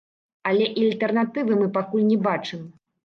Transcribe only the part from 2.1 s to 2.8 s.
не бачым.